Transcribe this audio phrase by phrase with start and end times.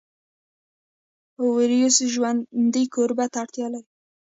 [1.55, 3.89] ویروس ژوندي کوربه ته اړتیا لري